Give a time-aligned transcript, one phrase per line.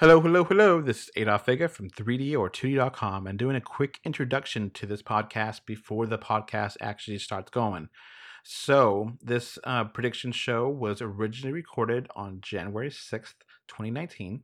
[0.00, 0.80] Hello, hello, hello.
[0.80, 5.02] This is Adolf Vega from 3D or 2D.com and doing a quick introduction to this
[5.02, 7.90] podcast before the podcast actually starts going.
[8.42, 13.34] So, this uh, prediction show was originally recorded on January 6th,
[13.68, 14.42] 2019,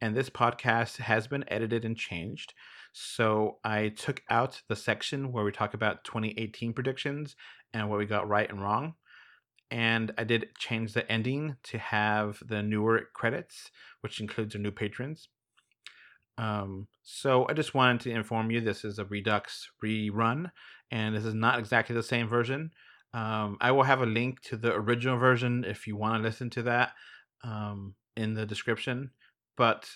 [0.00, 2.52] and this podcast has been edited and changed.
[2.92, 7.36] So, I took out the section where we talk about 2018 predictions
[7.72, 8.94] and what we got right and wrong
[9.70, 14.70] and I did change the ending to have the newer credits, which includes our new
[14.70, 15.28] patrons.
[16.38, 20.50] Um, so I just wanted to inform you this is a Redux rerun,
[20.90, 22.70] and this is not exactly the same version.
[23.12, 26.48] Um, I will have a link to the original version if you want to listen
[26.50, 26.92] to that
[27.42, 29.10] um, in the description.
[29.56, 29.90] But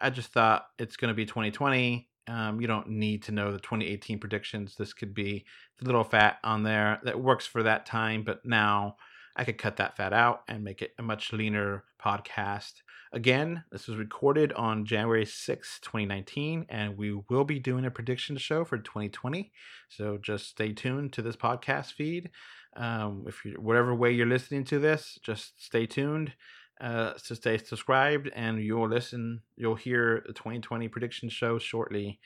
[0.00, 2.08] I just thought it's going to be 2020.
[2.28, 4.76] Um, you don't need to know the 2018 predictions.
[4.76, 5.46] This could be
[5.78, 8.96] the little fat on there that works for that time, but now
[9.38, 12.82] I could cut that fat out and make it a much leaner podcast.
[13.12, 18.36] Again, this was recorded on January 6, 2019, and we will be doing a prediction
[18.36, 19.52] show for 2020.
[19.88, 22.30] So just stay tuned to this podcast feed.
[22.76, 26.32] Um, if you whatever way you're listening to this, just stay tuned
[26.80, 29.42] uh, to stay subscribed, and you'll listen.
[29.56, 32.18] You'll hear the 2020 prediction show shortly.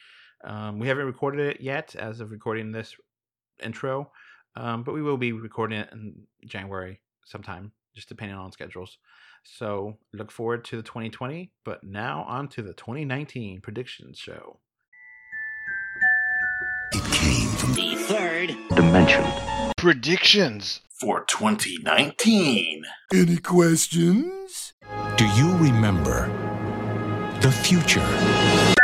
[0.44, 2.96] Um, we haven't recorded it yet as of recording this
[3.62, 4.10] intro,
[4.56, 8.98] um, but we will be recording it in January sometime, just depending on schedules.
[9.44, 14.58] So look forward to the 2020, but now on to the 2019 predictions show.
[16.92, 19.24] It came from the third dimension.
[19.76, 22.84] Predictions for 2019.
[23.12, 24.74] Any questions?
[25.16, 26.28] Do you remember
[27.40, 28.81] the future?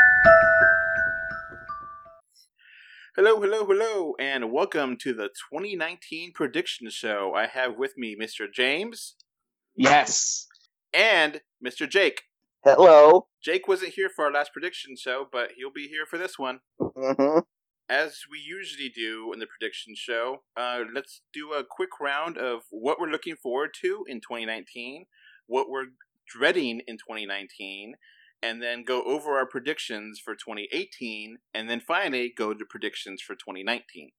[3.19, 7.33] Hello, hello, hello, and welcome to the 2019 Prediction Show.
[7.35, 8.47] I have with me Mr.
[8.49, 9.17] James.
[9.75, 10.47] Yes.
[10.95, 11.89] And Mr.
[11.91, 12.23] Jake.
[12.63, 13.27] Hello.
[13.43, 16.61] Jake wasn't here for our last prediction show, but he'll be here for this one.
[16.81, 17.41] Mm-hmm.
[17.89, 22.61] As we usually do in the prediction show, uh, let's do a quick round of
[22.71, 25.07] what we're looking forward to in 2019,
[25.49, 25.87] what we're
[26.29, 27.95] dreading in 2019,
[28.43, 33.35] and then go over our predictions for 2018, and then finally go to predictions for
[33.35, 34.11] 2019.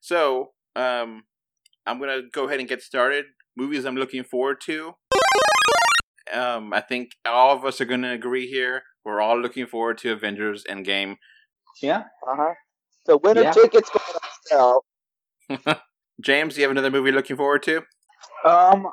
[0.00, 1.24] So, um,
[1.86, 3.26] I'm gonna go ahead and get started.
[3.56, 4.94] Movies I'm looking forward to.
[6.32, 8.82] Um, I think all of us are gonna agree here.
[9.04, 11.16] We're all looking forward to Avengers Endgame.
[11.82, 12.04] Yeah.
[12.26, 12.54] Uh huh.
[13.06, 13.52] So winter Yeah.
[13.52, 14.82] tickets going on
[15.58, 15.78] sale.
[16.20, 17.82] James, do you have another movie looking forward to?
[18.44, 18.88] Um,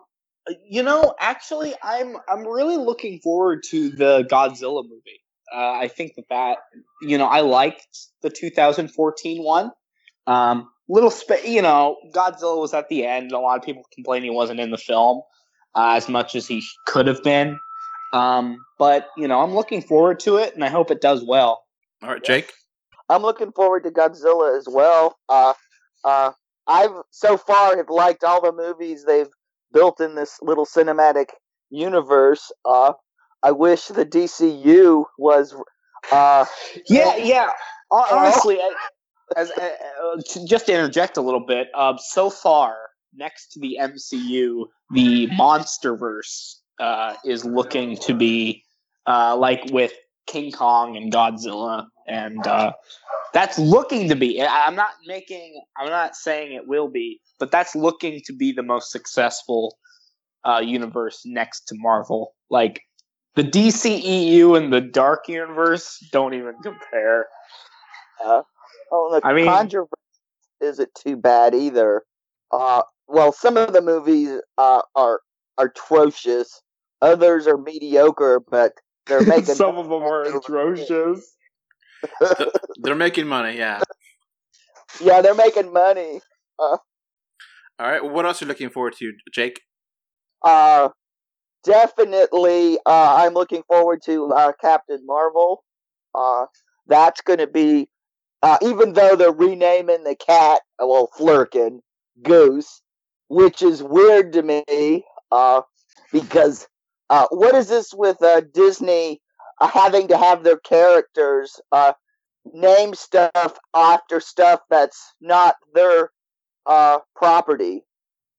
[0.67, 5.21] you know, actually, I'm I'm really looking forward to the Godzilla movie.
[5.53, 6.57] Uh, I think that that
[7.01, 9.71] you know I liked the 2014 one.
[10.27, 13.25] Um, little spa- you know, Godzilla was at the end.
[13.25, 15.21] And a lot of people complained he wasn't in the film
[15.75, 17.59] uh, as much as he could have been.
[18.13, 21.63] Um, but you know, I'm looking forward to it, and I hope it does well.
[22.03, 22.51] All right, Jake.
[23.09, 25.17] I'm looking forward to Godzilla as well.
[25.29, 25.53] Uh,
[26.03, 26.31] uh,
[26.67, 29.29] I've so far have liked all the movies they've
[29.73, 31.27] built in this little cinematic
[31.69, 32.51] universe.
[32.65, 32.93] Uh,
[33.43, 35.55] I wish the DCU was.
[36.11, 36.45] Uh,
[36.87, 37.49] Yeah, yeah.
[37.91, 38.71] Honestly, I,
[39.35, 39.69] as uh,
[40.03, 42.75] uh, to- just to interject a little bit, um, so far
[43.13, 48.63] next to the MCU, the MonsterVerse uh, is looking to be
[49.07, 49.93] uh, like with
[50.27, 52.71] King Kong and Godzilla, and uh,
[53.33, 54.41] that's looking to be.
[54.41, 55.61] I'm not making.
[55.77, 59.77] I'm not saying it will be, but that's looking to be the most successful
[60.45, 62.33] uh, universe next to Marvel.
[62.49, 62.81] Like
[63.35, 67.27] the DCEU and the Dark Universe don't even compare.
[68.23, 68.41] uh,
[68.91, 69.87] oh, the I mean- Conjurer
[70.61, 72.03] isn't too bad either.
[72.51, 75.21] Uh, well, some of the movies uh, are
[75.57, 76.61] are atrocious.
[77.01, 78.73] Others are mediocre, but
[79.07, 81.35] they're making Some of them are atrocious.
[82.81, 83.81] They're making money, yeah.
[84.99, 86.19] Yeah, they're making money.
[86.59, 86.79] All
[87.79, 88.03] right.
[88.03, 89.61] What else are you looking forward to, Jake?
[90.43, 90.89] Uh,
[91.63, 92.77] definitely.
[92.85, 95.63] Uh, I'm looking forward to uh, Captain Marvel.
[96.13, 96.47] Uh,
[96.87, 97.87] that's going to be,
[98.43, 101.79] uh, even though they're renaming the cat, uh, well, Flerken,
[102.21, 102.81] Goose,
[103.29, 105.05] which is weird to me.
[105.31, 105.61] Uh,
[106.11, 106.67] because
[107.11, 109.21] uh, what is this with uh, Disney
[109.59, 111.91] uh, having to have their characters uh,
[112.53, 116.11] name stuff after stuff that's not their
[116.65, 117.83] uh, property?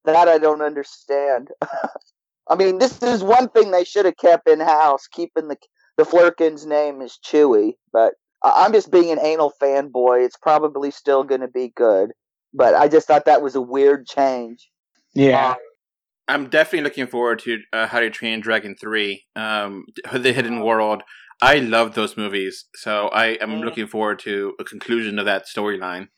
[0.06, 1.50] That I don't understand.
[2.48, 5.56] I mean, this is one thing they should have kept in house, keeping the
[5.98, 7.74] the Flerken's name is Chewy.
[7.92, 10.24] But I'm just being an anal fanboy.
[10.24, 12.12] It's probably still going to be good.
[12.54, 14.70] But I just thought that was a weird change.
[15.12, 15.56] Yeah.
[16.32, 21.02] I'm definitely looking forward to uh, How to Train Dragon 3, um, The Hidden World.
[21.42, 26.08] I love those movies, so I am looking forward to a conclusion of that storyline.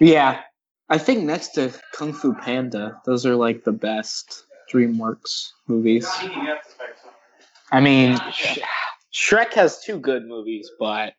[0.00, 0.40] Yeah,
[0.88, 6.08] I think next to Kung Fu Panda, those are like the best DreamWorks movies.
[7.70, 8.58] I mean, Sh-
[9.14, 11.12] Shrek has two good movies, but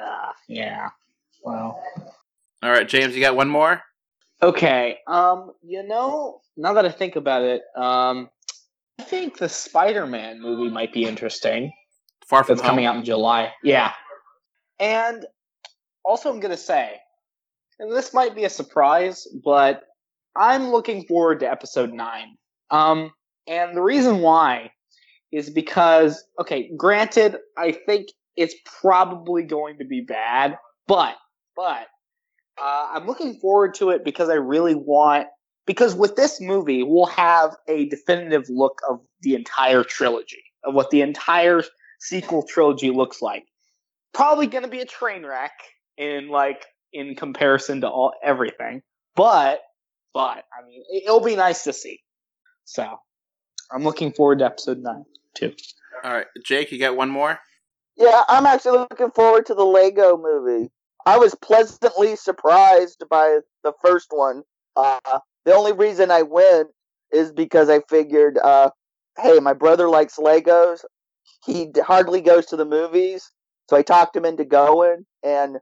[0.00, 0.90] uh, yeah.
[1.42, 1.82] Well,
[2.62, 3.82] All right, James, you got one more?
[4.42, 4.98] Okay.
[5.06, 8.30] Um, you know, now that I think about it, um,
[8.98, 11.72] I think the Spider-Man movie might be interesting.
[12.28, 13.52] Far from That's coming out in July.
[13.62, 13.92] Yeah.
[14.78, 15.26] And
[16.04, 16.96] also, I'm going to say,
[17.78, 19.82] and this might be a surprise, but
[20.36, 22.36] I'm looking forward to episode nine.
[22.70, 23.10] Um,
[23.46, 24.70] and the reason why
[25.32, 30.56] is because, okay, granted, I think it's probably going to be bad,
[30.86, 31.16] but,
[31.56, 31.86] but,
[32.60, 35.28] uh, I'm looking forward to it because I really want,
[35.66, 40.90] because with this movie, we'll have a definitive look of the entire trilogy, of what
[40.90, 41.62] the entire
[42.00, 43.44] sequel trilogy looks like.
[44.12, 45.52] Probably going to be a train wreck
[45.96, 48.82] in like in comparison to all everything,
[49.14, 49.60] but
[50.12, 52.00] but I mean it, it'll be nice to see.
[52.64, 52.98] So
[53.70, 55.04] I'm looking forward to episode nine
[55.34, 55.54] too.
[56.02, 57.38] All right, Jake, you got one more?
[57.96, 60.70] Yeah, I'm actually looking forward to the Lego movie.
[61.06, 64.42] I was pleasantly surprised by the first one.
[64.76, 66.68] Uh, the only reason I went
[67.12, 68.70] is because I figured, uh,
[69.18, 70.84] hey, my brother likes Legos.
[71.44, 73.30] He hardly goes to the movies,
[73.68, 75.58] so I talked him into going, and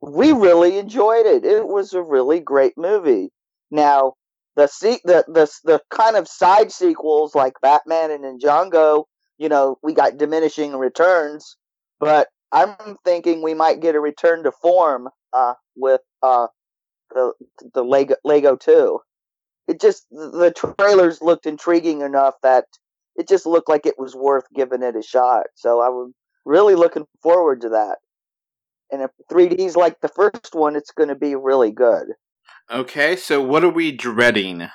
[0.00, 1.44] we really enjoyed it.
[1.44, 3.30] It was a really great movie.
[3.70, 4.14] Now,
[4.56, 9.04] the se- the the the kind of side sequels like Batman and Ninjago,
[9.38, 11.56] you know, we got diminishing returns,
[12.00, 16.48] but I'm thinking we might get a return to form uh, with uh,
[17.10, 17.32] the
[17.74, 19.00] the Lego Lego Two.
[19.68, 22.66] It just the trailers looked intriguing enough that
[23.16, 25.46] it just looked like it was worth giving it a shot.
[25.54, 26.12] So I was
[26.44, 27.98] really looking forward to that.
[28.90, 32.08] And if 3D's like the first one, it's going to be really good.
[32.70, 34.68] Okay, so what are we dreading?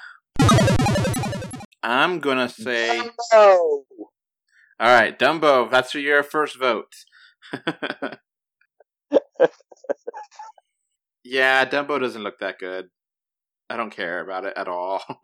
[1.83, 3.85] I'm gonna say, all Oh,
[4.79, 5.69] right, Dumbo.
[5.69, 6.93] That's your first vote.
[11.23, 12.87] yeah, Dumbo doesn't look that good.
[13.69, 15.01] I don't care about it at all.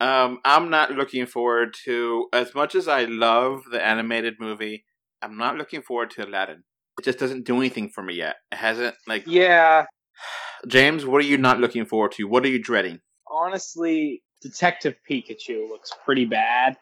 [0.00, 4.84] um, I'm not looking forward to as much as I love the animated movie.
[5.22, 6.64] I'm not looking forward to Aladdin.
[6.98, 8.36] It just doesn't do anything for me yet.
[8.52, 9.86] It hasn't like Yeah,
[10.66, 11.04] James.
[11.06, 12.24] What are you not looking forward to?
[12.24, 13.00] What are you dreading?
[13.36, 16.76] honestly, Detective Pikachu looks pretty bad.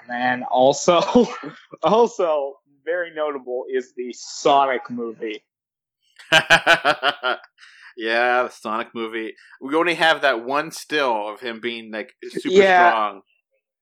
[0.00, 1.26] And then also,
[1.82, 2.54] also
[2.90, 5.44] very notable is the Sonic movie.
[6.32, 7.38] yeah,
[7.96, 9.34] the Sonic movie.
[9.60, 12.74] We only have that one still of him being like super Yeah.
[12.74, 13.22] strong.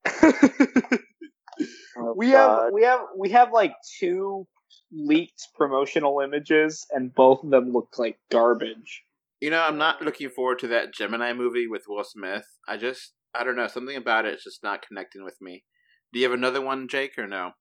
[1.98, 4.46] oh we have we have we have like two
[4.92, 9.04] leaked promotional images and both of them look like garbage.
[9.40, 12.46] You know, I'm not looking forward to that Gemini movie with Will Smith.
[12.66, 15.64] I just, I don't know, something about it is just not connecting with me.
[16.12, 17.52] Do you have another one, Jake, or no?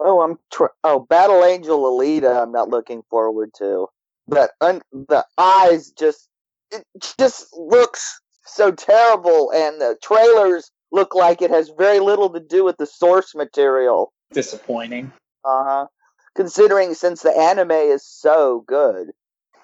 [0.00, 2.42] Oh, I'm tr- oh Battle Angel Alita.
[2.42, 3.86] I'm not looking forward to.
[4.26, 6.28] But un- the eyes just
[6.70, 6.84] it
[7.18, 12.64] just looks so terrible, and the trailers look like it has very little to do
[12.64, 14.12] with the source material.
[14.32, 15.12] Disappointing.
[15.44, 15.86] Uh huh.
[16.34, 19.08] Considering since the anime is so good.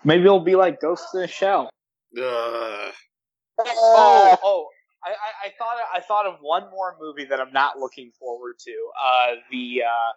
[0.04, 1.70] Maybe it'll be like Ghost in the Shell.
[2.18, 2.92] Ugh.
[3.58, 4.68] Oh, oh!
[5.04, 8.58] I, I, I thought I thought of one more movie that I'm not looking forward
[8.60, 8.90] to.
[9.02, 10.12] Uh, the uh,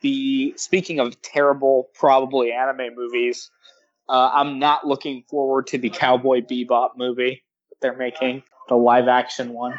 [0.00, 3.50] the speaking of terrible, probably anime movies,
[4.08, 9.08] uh, I'm not looking forward to the Cowboy Bebop movie that they're making, the live
[9.08, 9.74] action one.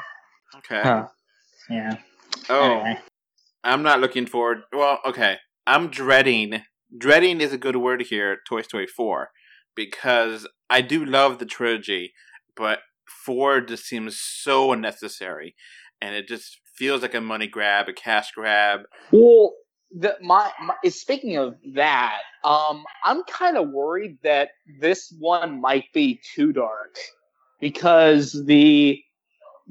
[0.58, 0.82] Okay.
[0.82, 1.08] Huh.
[1.70, 1.98] Yeah.
[2.50, 3.00] Oh, Anyway.
[3.64, 4.64] I'm not looking forward.
[4.72, 5.38] Well, okay.
[5.68, 6.64] I'm dreading.
[6.98, 8.38] Dreading is a good word here.
[8.48, 9.30] Toy Story 4,
[9.76, 12.14] because I do love the trilogy,
[12.56, 15.56] but four just seems so unnecessary,
[16.02, 18.82] and it just feels like a money grab, a cash grab.
[19.12, 19.54] Well,
[19.92, 25.92] the, my, my speaking of that, um, I'm kind of worried that this one might
[25.94, 26.96] be too dark
[27.60, 29.02] because the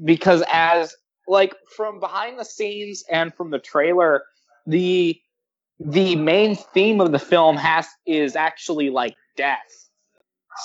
[0.03, 0.95] because as
[1.27, 4.23] like from behind the scenes and from the trailer,
[4.67, 5.19] the
[5.79, 9.89] the main theme of the film has is actually like death.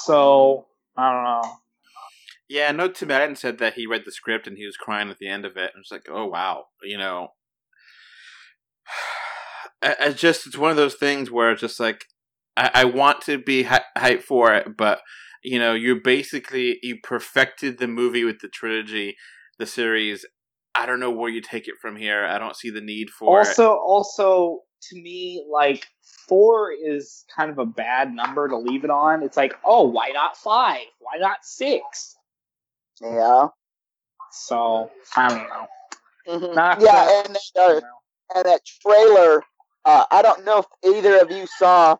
[0.02, 1.56] So I don't know.
[2.48, 5.18] Yeah, no, Tim Allen said that he read the script and he was crying at
[5.18, 5.70] the end of it.
[5.74, 7.28] And it's like, oh wow, you know.
[9.84, 12.06] I, I just it's one of those things where it's just like
[12.56, 15.00] I, I want to be hy- hyped for it, but
[15.42, 19.16] you know, you basically you perfected the movie with the trilogy,
[19.58, 20.24] the series.
[20.74, 22.24] I don't know where you take it from here.
[22.24, 23.46] I don't see the need for it.
[23.48, 24.60] Also, also
[24.90, 25.86] to me, like
[26.28, 29.22] four is kind of a bad number to leave it on.
[29.22, 30.86] It's like, oh, why not five?
[30.98, 32.16] Why not six?
[33.00, 33.48] Yeah.
[34.32, 35.66] So I don't know.
[36.48, 36.54] Mhm.
[36.54, 37.80] Not yeah, that- and that, uh,
[38.34, 39.42] and that trailer.
[39.84, 41.96] Uh, I don't know if either of you saw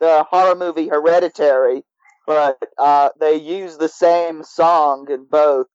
[0.00, 1.84] the horror movie Hereditary,
[2.26, 5.66] but uh, they use the same song in both.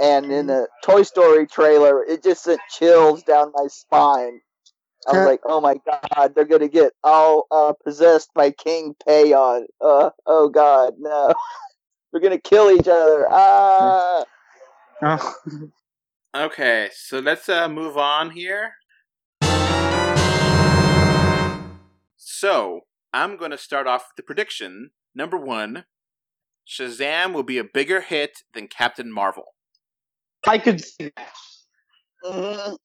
[0.00, 4.40] And in the Toy Story trailer, it just sent chills down my spine.
[5.08, 9.66] I was like, "Oh my god, they're gonna get all uh, possessed by King Paimon."
[9.80, 11.34] Uh, oh god, no,
[12.12, 13.26] they're gonna kill each other.
[13.30, 14.24] Ah,
[15.02, 15.34] Oh.
[16.36, 18.72] Okay, so let's uh, move on here.
[22.36, 22.80] So,
[23.12, 24.90] I'm going to start off with the prediction.
[25.14, 25.84] Number one
[26.66, 29.54] Shazam will be a bigger hit than Captain Marvel.
[30.44, 31.32] I could see that.
[32.24, 32.76] mhm.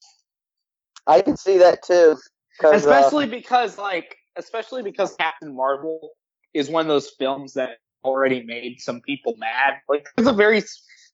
[1.07, 2.17] I can see that too.
[2.60, 6.12] 'cause, uh, especially because like especially because Captain Marvel
[6.53, 9.81] is one of those films that already made some people mad.
[9.89, 10.63] Like it's a very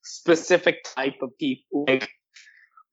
[0.02, 2.10] specific type of people like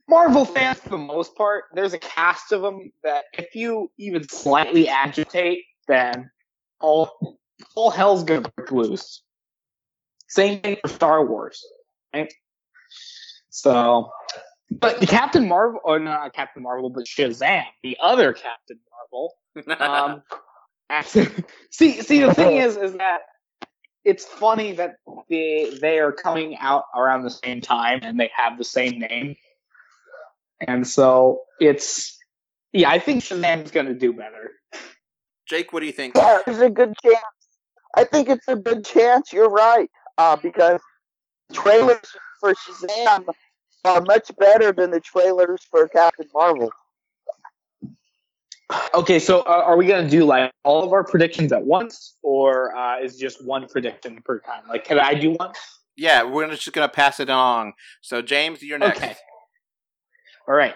[0.07, 1.65] Marvel fans for the most part.
[1.73, 6.29] There's a cast of them that if you even slightly agitate, then
[6.79, 7.37] all
[7.75, 9.23] all hell's gonna break loose.
[10.27, 11.65] Same thing for Star Wars,
[12.13, 12.31] right?
[13.49, 14.11] So,
[14.69, 19.33] but the Captain Marvel, or not Captain Marvel, but Shazam, the other Captain Marvel.
[19.79, 20.23] Um,
[20.89, 21.29] actually,
[21.69, 23.21] see, see, the thing is, is that
[24.03, 24.97] it's funny that
[25.29, 29.35] they they are coming out around the same time and they have the same name,
[30.61, 32.17] and so it's
[32.73, 34.51] yeah, I think Shazam's gonna do better.
[35.47, 36.15] Jake, what do you think?
[36.15, 37.23] Yeah, there's a good chance.
[37.95, 39.31] I think it's a good chance.
[39.31, 40.81] You're right, uh, because
[41.53, 41.99] trailers
[42.39, 43.25] for Shazam
[43.85, 46.71] are much better than the trailers for Captain Marvel.
[48.95, 52.75] Okay, so uh, are we gonna do like all of our predictions at once, or
[52.75, 54.63] uh, is just one prediction per time?
[54.67, 55.51] Like, can I do one?
[55.97, 57.73] Yeah, we're just going to pass it on.
[58.01, 58.97] So, James, you're next.
[58.97, 59.15] Okay.
[60.47, 60.75] All right.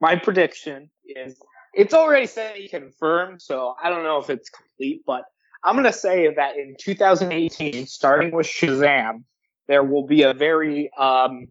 [0.00, 1.36] My prediction is
[1.74, 5.24] it's already saying confirmed, so I don't know if it's complete, but
[5.64, 9.24] I'm going to say that in 2018, starting with Shazam,
[9.68, 11.48] there will be a very um,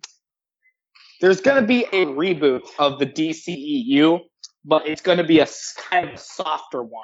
[1.22, 4.20] there's going to be a reboot of the DCEU,
[4.64, 5.48] but it's going to be a
[5.90, 7.04] kind of softer one.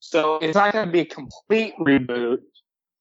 [0.00, 2.38] So it's not going to be a complete reboot,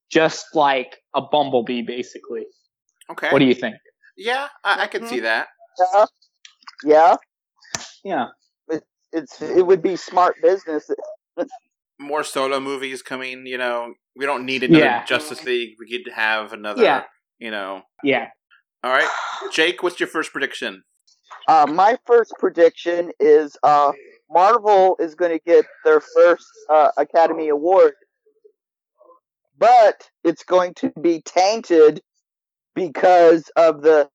[0.09, 2.45] just like a Bumblebee, basically.
[3.11, 3.29] Okay.
[3.29, 3.75] What do you think?
[4.17, 5.47] yeah, I, I can see that.
[5.79, 6.05] Yeah,
[6.83, 7.15] yeah.
[8.03, 8.27] Yeah.
[9.13, 10.89] It's it would be smart business.
[11.99, 13.93] More solo movies coming, you know.
[14.15, 15.05] We don't need another Yeah.
[15.05, 15.75] Justice League.
[15.79, 17.03] We could have another, Yeah.
[17.39, 17.83] you know.
[18.03, 18.27] Yeah.
[18.83, 19.07] All right.
[19.53, 20.83] Jake, what's your first prediction?
[21.47, 23.93] Uh, my first prediction is uh,
[24.29, 27.93] Marvel is going to get their first uh, Academy Award,
[29.57, 32.01] but it's going to be tainted
[32.75, 34.09] because of the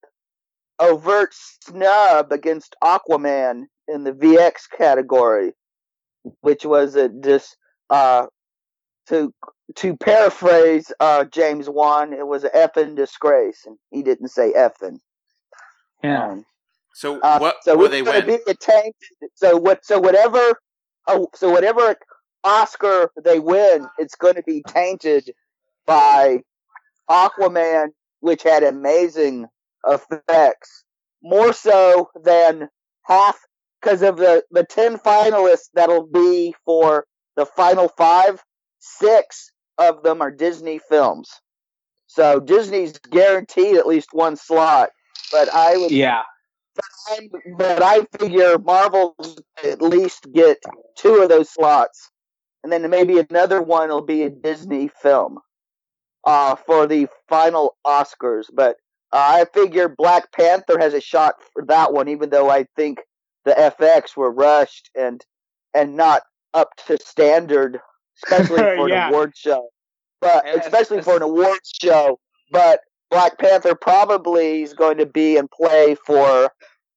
[0.81, 5.53] overt snub against Aquaman in the VX category,
[6.41, 7.57] which was a just
[7.91, 8.27] uh,
[9.09, 9.33] to
[9.77, 14.99] to paraphrase uh, James Wan, it was an effing disgrace, and he didn't say effing.
[16.03, 16.33] Yeah.
[16.33, 16.45] Um,
[16.95, 18.27] So, uh, what so will it's they gonna win?
[18.27, 18.95] be a tainted.
[19.35, 19.85] So what?
[19.85, 20.55] So whatever.
[21.09, 21.97] Oh, so whatever
[22.45, 25.31] Oscar they win, it's going to be tainted
[25.87, 26.41] by
[27.11, 27.89] Aquaman,
[28.21, 29.47] which had amazing
[29.87, 30.85] effects,
[31.23, 32.69] more so than
[33.05, 33.39] half
[33.81, 38.43] because of the the ten finalists that'll be for the final five.
[38.79, 41.31] Six of them are Disney films,
[42.07, 44.91] so Disney's guaranteed at least one slot.
[45.31, 46.23] But I would Yeah.
[47.59, 49.15] But I figure Marvel
[49.63, 50.63] at least get
[50.97, 52.11] two of those slots,
[52.63, 55.39] and then maybe another one will be a Disney film
[56.25, 58.47] uh, for the final Oscars.
[58.53, 58.77] But
[59.13, 63.01] uh, I figure Black Panther has a shot for that one, even though I think
[63.45, 65.25] the FX were rushed and
[65.75, 66.23] and not
[66.55, 67.81] up to standard,
[68.25, 69.09] especially for Yeah.
[69.09, 69.69] an award show.
[70.21, 72.19] But And especially it's- for an awards show.
[72.51, 76.51] But Black Panther probably is going to be in play for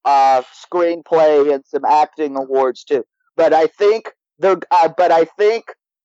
[0.04, 0.42] uh,
[0.72, 3.04] screenplay and some acting awards too.
[3.36, 4.58] But I think they're.
[4.70, 5.64] Uh, but I think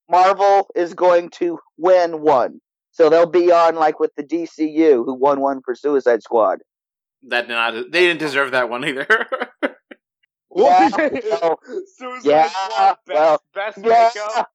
[0.09, 2.59] Marvel is going to win one,
[2.91, 6.59] so they'll be on like with the DCU, who won one for Suicide Squad.
[7.27, 7.73] That did not.
[7.91, 9.07] They didn't deserve that one either.
[10.53, 10.89] Yeah,
[11.31, 11.59] well,
[11.97, 14.49] Suicide yeah, Squad, best, well, best yeah, makeup.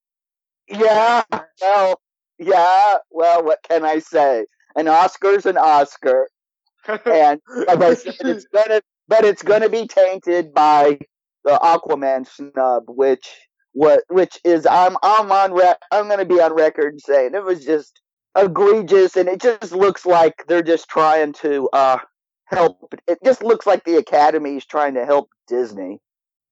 [0.69, 1.23] yeah.
[1.63, 2.01] Well,
[2.39, 2.97] yeah.
[3.11, 4.45] Well, what can I say?
[4.75, 6.29] An Oscar's an Oscar,
[6.87, 10.99] and like I said, it's gonna, but it's gonna be tainted by
[11.45, 13.27] the Aquaman snub, which
[13.73, 17.45] what which is I'm I'm on rec- I'm going to be on record saying it
[17.45, 18.01] was just
[18.37, 21.99] egregious and it just looks like they're just trying to uh
[22.47, 26.01] help it just looks like the academy is trying to help Disney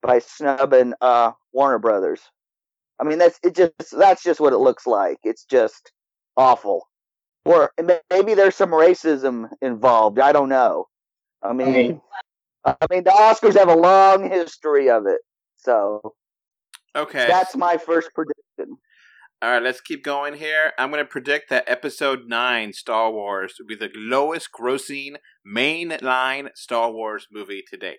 [0.03, 2.21] by snubbing uh Warner Brothers.
[3.00, 5.19] I mean that's it just that's just what it looks like.
[5.25, 5.93] It's just
[6.37, 6.88] awful.
[7.45, 7.73] Or
[8.11, 10.19] maybe there's some racism involved.
[10.19, 10.87] I don't know.
[11.43, 12.00] I mean,
[12.64, 15.21] I mean the Oscars have a long history of it.
[15.57, 16.14] So
[16.97, 17.26] Okay.
[17.26, 18.79] that's my first prediction.
[19.44, 20.72] All right, let's keep going here.
[20.78, 26.48] I'm going to predict that episode 9 Star Wars will be the lowest grossing mainline
[26.54, 27.98] Star Wars movie to date.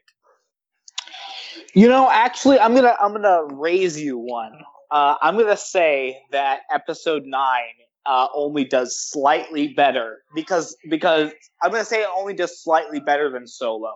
[1.75, 4.53] You know, actually, I'm gonna I'm gonna raise you one.
[4.89, 7.75] Uh, I'm gonna say that episode nine
[8.07, 13.29] uh, only does slightly better because because I'm gonna say it only does slightly better
[13.29, 13.93] than Solo,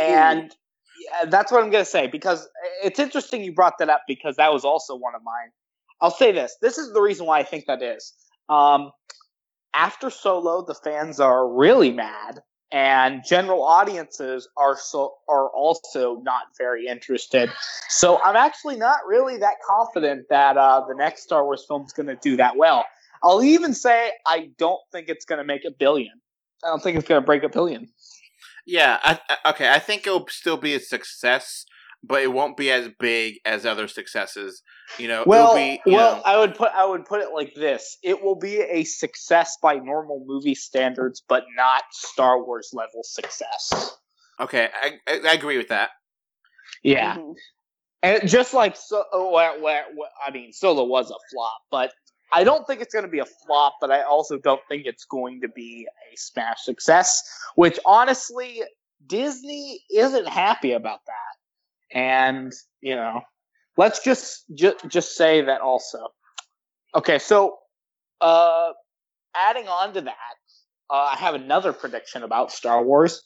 [0.00, 0.50] and
[0.98, 2.48] yeah, that's what I'm gonna say because
[2.82, 5.50] it's interesting you brought that up because that was also one of mine.
[6.00, 8.12] I'll say this: this is the reason why I think that is.
[8.48, 8.90] Um,
[9.74, 12.40] after Solo, the fans are really mad
[12.72, 17.50] and general audiences are so are also not very interested.
[17.88, 21.92] So I'm actually not really that confident that uh, the next Star Wars film is
[21.92, 22.84] going to do that well.
[23.22, 26.20] I'll even say I don't think it's going to make a billion.
[26.64, 27.88] I don't think it's going to break a billion.
[28.66, 29.70] Yeah, I, okay.
[29.70, 31.64] I think it'll still be a success,
[32.06, 34.62] but it won't be as big as other successes.
[34.98, 37.30] You know, Well, it'll be, you well, know- I would put I would put it
[37.34, 42.70] like this: it will be a success by normal movie standards, but not Star Wars
[42.72, 43.96] level success.
[44.40, 45.90] okay, I, I, I agree with that.
[46.82, 47.16] Yeah.
[47.16, 47.34] Mhm.
[48.02, 51.92] And just like so, oh, where, where, where, I mean, Solo was a flop, but
[52.32, 53.76] I don't think it's going to be a flop.
[53.80, 57.22] But I also don't think it's going to be a smash success.
[57.56, 58.62] Which honestly,
[59.06, 61.35] Disney isn't happy about that.
[61.92, 63.20] And you know,
[63.76, 65.98] let's just just just say that also.
[66.94, 67.56] Okay, so
[68.20, 68.70] uh,
[69.34, 70.14] adding on to that,
[70.90, 73.22] uh, I have another prediction about Star Wars.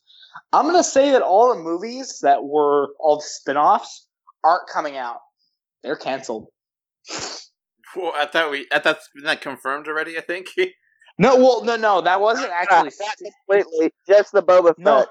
[0.53, 4.07] I'm going to say that all the movies that were all the spin-offs
[4.45, 5.19] aren't coming out.
[5.83, 6.49] They're canceled.
[7.97, 10.17] Well, I thought we, I thought that's been that confirmed already.
[10.19, 10.49] I think.
[11.19, 12.93] No, well, no, no, that wasn't actually.
[13.47, 14.79] Completely, just the Boba Fett.
[14.79, 15.07] no,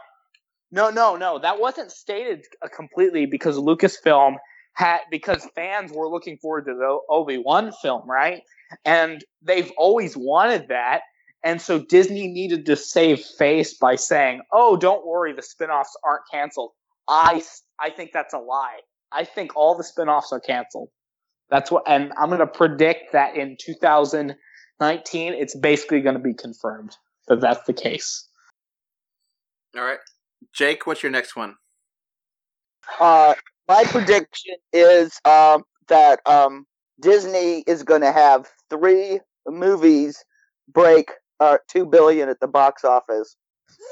[0.72, 4.36] no, no, no, that wasn't stated uh, completely because Lucasfilm
[4.74, 8.44] had because fans were looking forward to the Obi Wan film, right?
[8.86, 11.02] And they've always wanted that,
[11.44, 16.24] and so Disney needed to save face by saying, "Oh, don't worry, the spin-offs aren't
[16.32, 16.72] canceled."
[17.08, 17.44] I
[17.80, 18.80] I think that's a lie.
[19.12, 20.90] I think all the spin-offs are canceled.
[21.50, 26.34] That's what, and I'm going to predict that in 2019, it's basically going to be
[26.34, 26.96] confirmed
[27.28, 28.28] that that's the case.
[29.76, 30.00] All right,
[30.54, 31.56] Jake, what's your next one?
[33.00, 33.34] Uh,
[33.68, 36.66] my prediction is um, that um,
[37.02, 40.24] Disney is going to have three movies
[40.68, 43.36] break uh, two billion at the box office.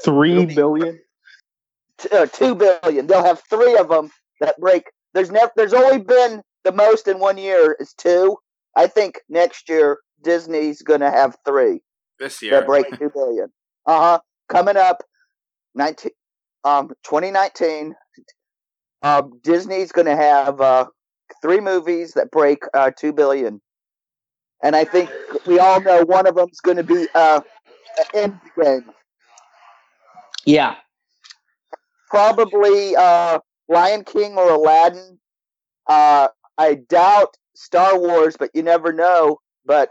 [0.04, 1.00] Three billion.
[1.98, 3.08] T- uh, two billion.
[3.08, 4.86] They'll have three of them that break.
[5.14, 5.52] There's never.
[5.56, 8.38] There's only been the most in one year is two.
[8.76, 11.82] I think next year Disney's going to have three
[12.20, 12.52] This year.
[12.52, 13.52] that break two billion.
[13.86, 14.20] Uh huh.
[14.50, 15.04] Coming up,
[15.74, 16.12] nineteen,
[16.68, 17.96] um, twenty nineteen.
[19.02, 20.86] Um, Disney's going to have uh,
[21.42, 23.62] three movies that break uh, two billion,
[24.64, 25.10] and I think
[25.46, 27.42] we all know one of them's going to be uh,
[28.14, 28.86] Endgame.
[30.46, 30.76] Yeah.
[32.10, 35.20] Probably uh, Lion King or Aladdin.
[35.88, 39.40] Uh, I doubt Star Wars, but you never know.
[39.66, 39.90] But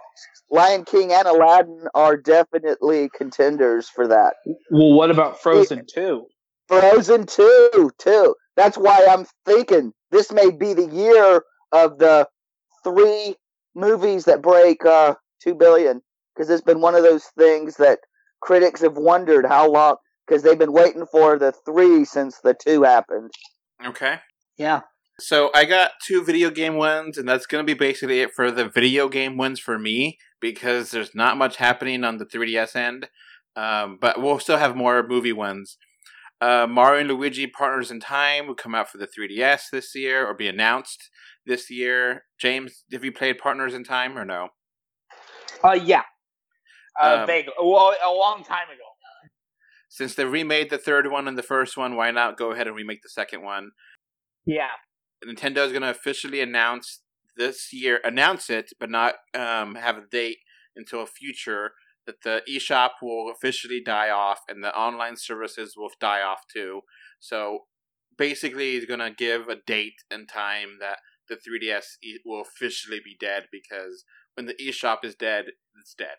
[0.50, 4.34] Lion King and Aladdin are definitely contenders for that.
[4.70, 6.26] Well, what about Frozen Two?
[6.68, 8.34] Frozen 2, too.
[8.56, 12.28] That's why I'm thinking this may be the year of the
[12.82, 13.36] three
[13.74, 16.02] movies that break uh, 2 billion.
[16.34, 18.00] Because it's been one of those things that
[18.40, 22.82] critics have wondered how long, because they've been waiting for the three since the two
[22.82, 23.30] happened.
[23.84, 24.20] Okay.
[24.56, 24.82] Yeah.
[25.18, 28.50] So I got two video game ones, and that's going to be basically it for
[28.50, 33.08] the video game ones for me because there's not much happening on the 3DS end.
[33.56, 35.78] Um, but we'll still have more movie ones.
[36.40, 40.26] Uh, Mario and Luigi Partners in Time will come out for the 3DS this year
[40.26, 41.08] or be announced
[41.46, 42.24] this year.
[42.38, 44.48] James, have you played Partners in Time or no?
[45.64, 46.02] Uh, yeah.
[47.00, 47.54] Uh, Um, vaguely.
[47.58, 48.82] Well, a long time ago.
[49.88, 52.76] Since they remade the third one and the first one, why not go ahead and
[52.76, 53.70] remake the second one?
[54.44, 54.68] Yeah.
[55.26, 57.00] Nintendo is going to officially announce
[57.38, 60.38] this year, announce it, but not um, have a date
[60.76, 61.72] until a future.
[62.06, 66.82] That the eShop will officially die off and the online services will die off too.
[67.18, 67.60] So
[68.16, 73.00] basically, he's going to give a date and time that the 3DS e- will officially
[73.04, 75.46] be dead because when the eShop is dead,
[75.80, 76.16] it's dead.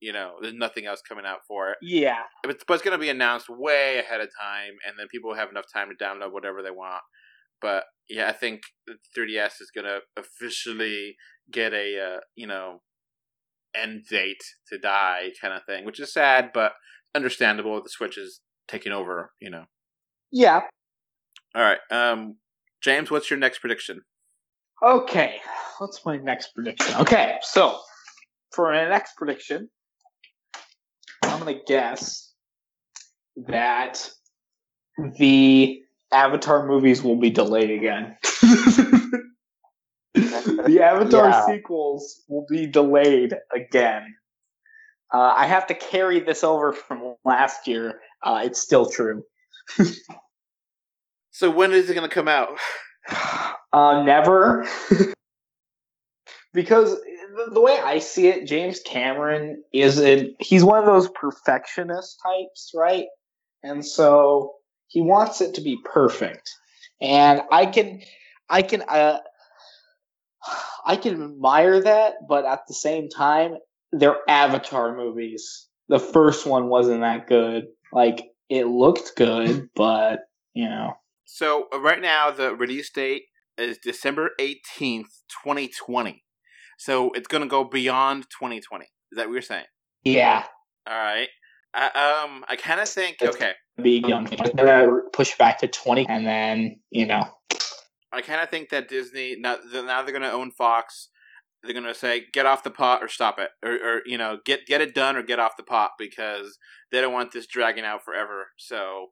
[0.00, 1.78] You know, there's nothing else coming out for it.
[1.82, 2.22] Yeah.
[2.42, 5.50] But it's, it's going to be announced way ahead of time, and then people have
[5.50, 7.02] enough time to download whatever they want.
[7.60, 11.16] But yeah, I think the 3DS is going to officially
[11.50, 12.80] get a uh, you know
[13.78, 16.72] end date to die kind of thing, which is sad, but
[17.14, 17.82] understandable.
[17.82, 19.32] The Switch is taking over.
[19.40, 19.64] You know.
[20.30, 20.60] Yeah.
[21.54, 22.36] All right, um,
[22.82, 24.02] James, what's your next prediction?
[24.82, 25.40] Okay.
[25.78, 26.94] What's my next prediction?
[26.96, 27.78] Okay, so
[28.52, 29.68] for my next prediction,
[31.22, 32.32] I'm gonna guess
[33.46, 34.10] that
[35.18, 35.80] the
[36.12, 38.16] Avatar movies will be delayed again.
[40.66, 41.46] the Avatar Yeah.
[41.46, 44.14] sequels will be delayed again.
[45.12, 48.00] Uh, I have to carry this over from last year.
[48.22, 49.24] Uh, it's still true.
[51.30, 52.58] So when is it going to come out?
[53.72, 54.66] Uh, never.
[56.52, 60.34] because the, the way I see it, James Cameron isn't.
[60.40, 63.06] He's one of those perfectionist types, right?
[63.62, 64.54] And so
[64.88, 66.50] he wants it to be perfect.
[67.00, 68.02] And I can,
[68.50, 69.18] I can, uh,
[70.88, 73.58] I can admire that, but at the same time,
[73.92, 75.68] they're Avatar movies.
[75.88, 77.66] The first one wasn't that good.
[77.92, 80.20] Like it looked good, but
[80.54, 80.94] you know.
[81.26, 83.24] So uh, right now the release date
[83.58, 85.10] is December eighteenth,
[85.42, 86.24] twenty twenty.
[86.78, 88.86] So it's going to go beyond twenty twenty.
[89.12, 89.64] Is that what you're saying?
[90.04, 90.44] Yeah,
[90.86, 91.28] All right.
[91.74, 93.52] I, um, I kind of think It's- okay.
[93.82, 94.24] be young.
[94.54, 97.26] They're gonna push back to twenty, and then you know.
[98.12, 101.08] I kind of think that Disney now now they're going to own Fox.
[101.62, 104.38] They're going to say get off the pot or stop it, or, or you know
[104.44, 106.58] get get it done or get off the pot because
[106.90, 108.48] they don't want this dragging out forever.
[108.56, 109.08] So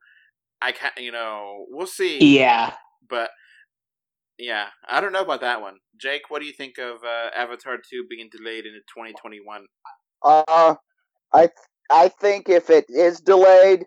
[0.63, 2.39] I can't, you know, we'll see.
[2.39, 2.73] Yeah,
[3.09, 3.31] But
[4.39, 5.79] yeah, I don't know about that one.
[6.01, 9.67] Jake, what do you think of uh, Avatar two being delayed into twenty twenty one?
[10.23, 10.77] Uh,
[11.33, 11.51] I
[11.91, 13.85] I think if it is delayed,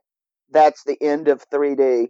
[0.52, 2.08] that's the end of 3D.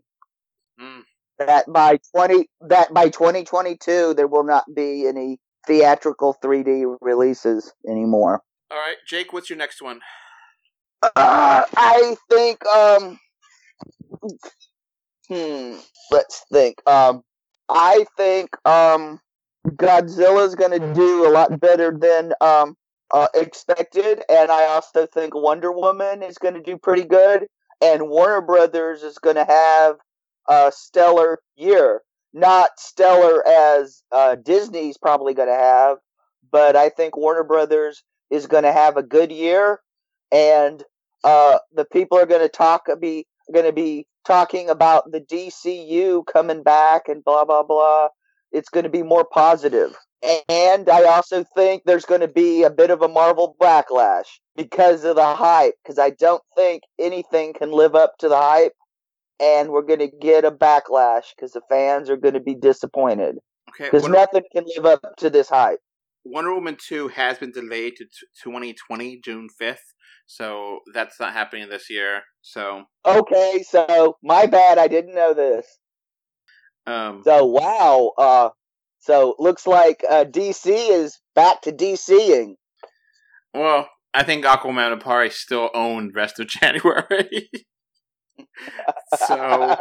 [0.80, 1.04] Mm.
[1.40, 8.42] That by 20 that by 2022 there will not be any theatrical 3D releases anymore.
[8.72, 10.02] All right, Jake, what's your next one?
[11.02, 13.20] Uh, I think um
[15.30, 15.78] hmm
[16.12, 16.82] let's think.
[16.86, 17.24] Um
[17.70, 19.20] I think um
[19.68, 22.76] Godzilla's going to do a lot better than um
[23.12, 27.48] uh, expected and I also think Wonder Woman is going to do pretty good
[27.82, 29.96] and Warner Brothers is going to have
[30.50, 32.02] a stellar year.
[32.34, 35.98] Not stellar as uh, Disney's probably going to have,
[36.52, 39.80] but I think Warner Brothers is going to have a good year
[40.32, 40.84] and
[41.24, 46.24] uh, the people are going to talk be going to be talking about the DCU
[46.32, 48.10] coming back and blah blah blah.
[48.52, 49.96] It's going to be more positive.
[50.50, 55.06] And I also think there's going to be a bit of a Marvel backlash because
[55.06, 55.76] of the hype.
[55.84, 58.74] Because I don't think anything can live up to the hype,
[59.40, 63.38] and we're going to get a backlash because the fans are going to be disappointed
[63.70, 65.80] Okay, because nothing can live up to this hype.
[66.26, 68.06] Wonder Woman two has been delayed to
[68.44, 69.94] twenty twenty June fifth,
[70.26, 72.22] so that's not happening this year.
[72.42, 74.78] So Okay, so my bad.
[74.78, 75.66] I didn't know this.
[76.86, 78.50] um, So wow, uh,
[79.00, 82.56] so looks like uh, DC is back to DCing.
[83.54, 87.50] well, I think Aquaman and Pari still own rest of January.
[89.18, 89.36] So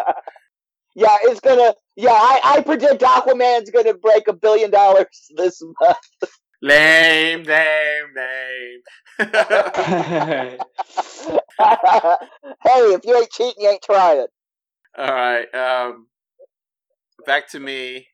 [0.94, 1.74] yeah, it's gonna.
[1.96, 5.96] Yeah, I, I predict Aquaman's gonna break a billion dollars this month.
[6.62, 8.80] lame, lame, lame.
[9.18, 10.56] hey,
[12.94, 14.26] if you ain't cheating, you ain't trying.
[14.96, 15.54] All right.
[15.54, 16.06] Um,
[17.26, 18.08] back to me.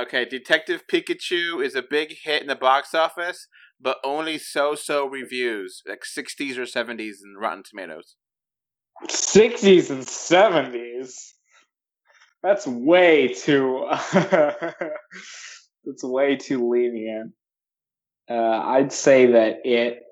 [0.00, 3.48] Okay, Detective Pikachu is a big hit in the box office,
[3.80, 8.14] but only so-so reviews, like 60s or 70s in Rotten Tomatoes.
[9.08, 11.34] Sixties and seventies.
[12.42, 13.86] That's way too.
[14.12, 17.32] that's way too lenient.
[18.30, 20.02] Uh, I'd say that it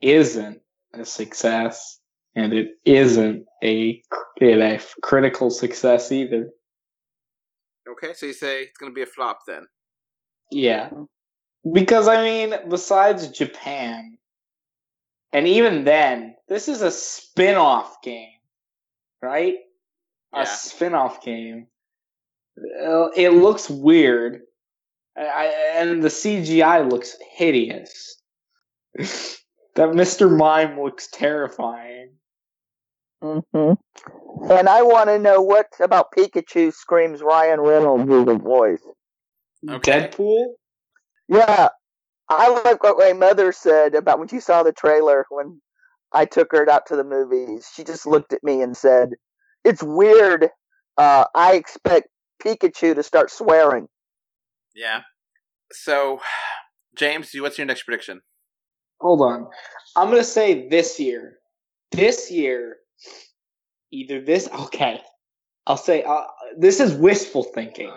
[0.00, 0.60] isn't
[0.92, 1.98] a success,
[2.34, 4.02] and it isn't a,
[4.42, 6.50] a critical success either.
[7.88, 9.66] Okay, so you say it's going to be a flop then.
[10.50, 10.90] Yeah.
[11.72, 14.18] Because, I mean, besides Japan,
[15.34, 18.38] and even then, this is a spin off game,
[19.20, 19.56] right?
[20.32, 20.44] A Yeah.
[20.44, 21.66] spin off game.
[22.82, 24.42] Uh, It looks weird,
[25.16, 25.44] I, I-
[25.80, 28.22] and the CGI looks hideous.
[28.94, 30.30] that Mr.
[30.34, 32.12] Mime looks terrifying.
[33.22, 33.72] Mm-hmm.
[34.50, 38.82] And I want to know what about Pikachu screams Ryan Reynolds' with a voice.
[39.68, 40.08] Okay.
[40.10, 40.54] Deadpool.
[41.28, 41.68] Yeah,
[42.28, 45.60] I like what my mother said about when she saw the trailer when
[46.12, 47.68] I took her out to the movies.
[47.74, 49.10] She just looked at me and said,
[49.64, 50.50] "It's weird.
[50.96, 52.08] Uh, I expect
[52.42, 53.88] Pikachu to start swearing."
[54.74, 55.02] Yeah.
[55.72, 56.20] So,
[56.96, 58.22] James, what's your next prediction?
[59.00, 59.50] Hold on.
[59.96, 61.38] I'm gonna say this year.
[61.90, 62.78] This year,
[63.92, 64.48] either this.
[64.48, 65.00] Okay,
[65.66, 66.24] I'll say uh,
[66.56, 67.92] this is wishful thinking.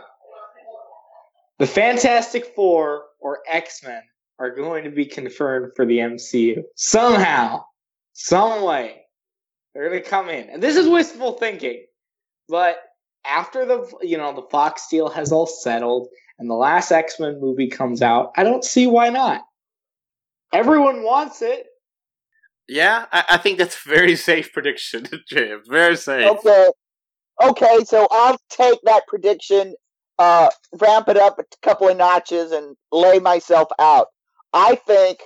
[1.60, 4.02] The Fantastic Four or X Men
[4.40, 7.64] are going to be confirmed for the MCU somehow,
[8.14, 9.02] some way.
[9.74, 11.86] They're gonna come in, and this is wishful thinking.
[12.50, 12.78] But
[13.26, 16.08] after the you know the Fox deal has all settled
[16.40, 19.42] and the last X Men movie comes out, I don't see why not.
[20.54, 21.68] Everyone wants it.
[22.68, 25.68] Yeah, I, I think that's a very safe prediction, James.
[25.70, 26.28] Very safe.
[26.28, 26.70] Okay,
[27.44, 29.76] okay, so I'll take that prediction,
[30.20, 34.08] uh, ramp it up a couple of notches, and lay myself out.
[34.54, 35.20] I think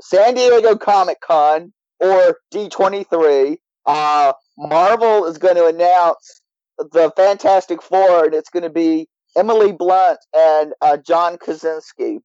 [0.00, 6.40] San Diego Comic Con or D23, uh, Marvel is going to announce
[6.78, 12.20] the Fantastic Four, and it's going to be Emily Blunt and uh, John Krasinski.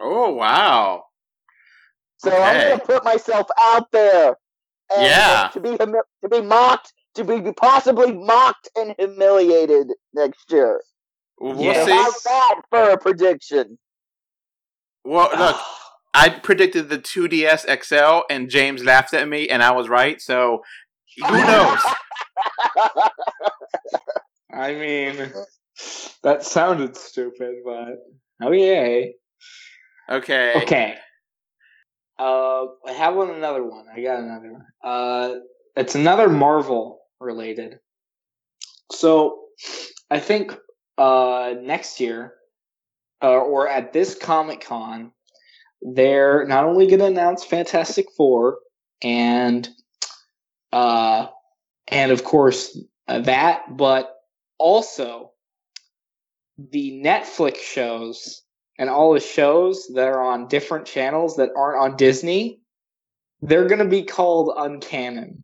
[0.00, 1.04] Oh wow.
[2.18, 4.36] So I'm going to put myself out there.
[4.94, 5.50] And Yeah.
[5.52, 10.80] To be humi- to be mocked, to be possibly mocked and humiliated next year.
[11.38, 11.74] Well, We'll Yeah.
[11.84, 11.92] So see.
[11.92, 13.78] how's that for a prediction?
[15.08, 15.56] Well, look,
[16.12, 20.20] I predicted the 2DS XL, and James laughed at me, and I was right.
[20.20, 20.60] So
[21.26, 21.80] who knows?
[24.52, 25.32] I mean,
[26.22, 27.94] that sounded stupid, but
[28.42, 29.14] oh yay.
[30.10, 30.52] Okay.
[30.62, 30.96] Okay.
[32.18, 33.30] Uh, I have one.
[33.30, 33.86] Another one.
[33.90, 34.66] I got another one.
[34.84, 35.34] Uh,
[35.74, 37.78] it's another Marvel related.
[38.92, 39.38] So,
[40.10, 40.54] I think
[40.98, 42.34] uh next year,
[43.22, 45.12] uh, or at this Comic Con,
[45.82, 48.58] they're not only going to announce Fantastic Four
[49.00, 49.68] and
[50.72, 51.28] uh
[51.86, 52.76] and of course
[53.06, 54.14] uh, that, but
[54.58, 55.32] also
[56.58, 58.42] the Netflix shows
[58.78, 62.60] and all the shows that are on different channels that aren't on Disney,
[63.40, 65.42] they're going to be called uncanon.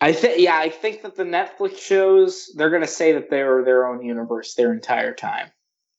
[0.00, 3.40] I think, yeah, I think that the Netflix shows they're going to say that they
[3.40, 5.50] are their own universe their entire time.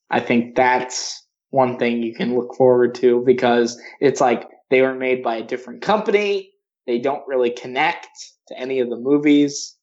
[0.09, 4.93] I think that's one thing you can look forward to because it's like they were
[4.95, 6.51] made by a different company.
[6.85, 8.07] They don't really connect
[8.49, 9.75] to any of the movies.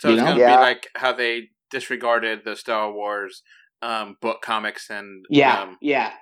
[0.00, 0.56] So You it's gonna Yeah.
[0.56, 3.42] be like how they disregarded the Star Wars
[3.82, 6.12] um, book comics and Yeah, Um, yeah,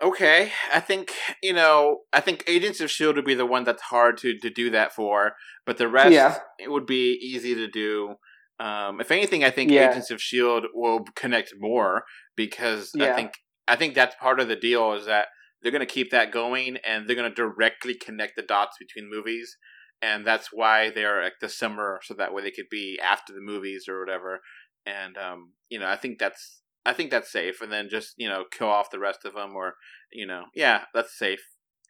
[0.00, 1.12] okay, I think
[1.42, 2.00] you know.
[2.12, 4.92] I think Agents of Shield would be the one that's hard to to do that
[4.92, 5.34] for,
[5.66, 6.38] but the rest Yeah.
[6.58, 8.16] it would be easy to do.
[8.60, 9.90] Um, if anything, I think Yeah.
[9.90, 12.04] Agents of Shield will connect more
[12.36, 13.34] because I think
[13.68, 15.28] I think that's part of the deal is that
[15.62, 19.10] they're going to keep that going and they're going to directly connect the dots between
[19.10, 19.56] movies,
[20.00, 23.40] and that's why they're like the summer, so that way they could be after the
[23.40, 24.40] movies or whatever.
[24.84, 28.28] And um, you know, I think that's I think that's safe, and then just you
[28.28, 29.74] know kill off the rest of them, or
[30.12, 31.40] you know, yeah, that's safe.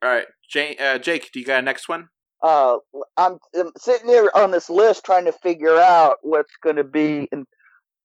[0.03, 2.09] All right, Jake, uh, Jake, do you got a next one?
[2.43, 2.79] Uh,
[3.17, 7.29] I'm, I'm sitting here on this list trying to figure out what's going to be.
[7.31, 7.47] And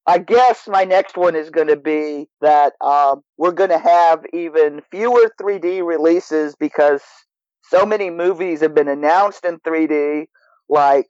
[0.06, 4.26] I guess my next one is going to be that um, we're going to have
[4.34, 7.02] even fewer 3D releases because
[7.64, 10.28] so many movies have been announced in 3D,
[10.70, 11.08] like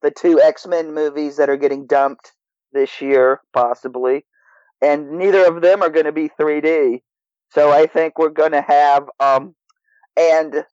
[0.00, 2.32] the two X Men movies that are getting dumped
[2.72, 4.24] this year, possibly,
[4.80, 7.02] and neither of them are going to be 3D.
[7.50, 9.54] So I think we're going to have um,
[10.16, 10.64] and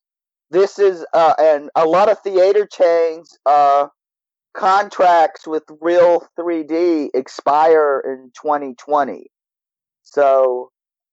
[0.51, 3.87] this is uh, and a lot of theater chains uh,
[4.53, 9.27] contracts with real 3D expire in 2020.
[10.03, 10.71] So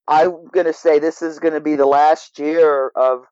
[0.08, 3.24] I'm gonna say this is gonna be the last year of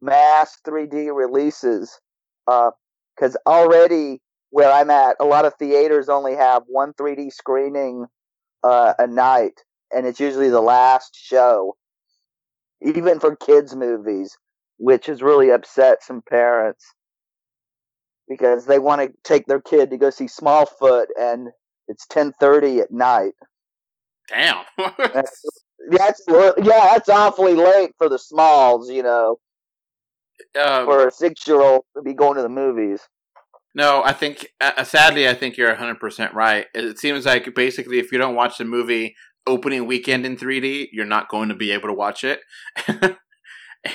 [0.00, 1.98] mass 3D releases
[2.46, 8.06] because already where I'm at, a lot of theaters only have one 3D screening
[8.62, 9.60] uh, a night,
[9.92, 11.76] and it's usually the last show,
[12.82, 14.36] even for kids' movies
[14.80, 16.94] which has really upset some parents
[18.26, 21.48] because they want to take their kid to go see Smallfoot and
[21.86, 23.34] it's 10:30 at night.
[24.28, 24.64] Damn.
[24.78, 25.44] That's,
[25.88, 29.38] that's yeah, that's awfully late for the smalls, you know,
[30.60, 33.00] um, for a 6-year-old to be going to the movies.
[33.74, 36.66] No, I think uh, sadly, I think you're 100% right.
[36.74, 39.16] It seems like basically if you don't watch the movie
[39.46, 42.40] opening weekend in 3D, you're not going to be able to watch it.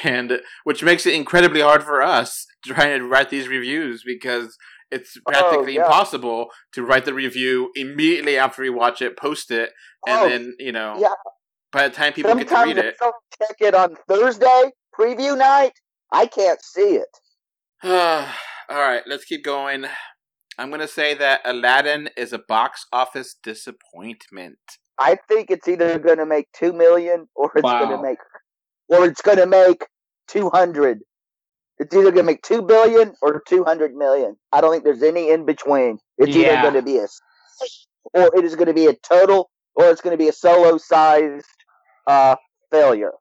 [0.03, 4.57] and which makes it incredibly hard for us trying to write these reviews because
[4.91, 5.85] it's oh, practically Oh, yeah.
[5.85, 9.71] impossible to write the review immediately after we watch it, post it,
[10.07, 11.13] and Oh, then you know, yeah.
[11.71, 12.95] by the time people get to read it,
[13.39, 15.73] check it on Thursday preview night,
[16.11, 17.09] I can't see it.
[17.83, 19.85] All right, let's keep going.
[20.57, 24.57] I'm gonna say that Aladdin is a box office disappointment.
[24.97, 28.17] I think it's either going to make two million or it's gonna make,
[28.89, 29.85] or it's going to make
[30.27, 31.01] two hundred.
[31.77, 34.37] It's either going to make two billion or two hundred million.
[34.51, 35.99] I don't think there's any in between.
[36.17, 36.53] It's Yeah.
[36.53, 37.07] either going to be a,
[38.13, 40.77] or it is going to be a total, or it's going to be a solo
[40.77, 41.45] sized
[42.07, 42.35] uh,
[42.71, 43.11] failure.